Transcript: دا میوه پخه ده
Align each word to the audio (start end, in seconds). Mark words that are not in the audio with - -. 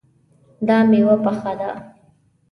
دا 0.67 0.77
میوه 0.89 1.15
پخه 1.25 1.51
ده 1.59 1.69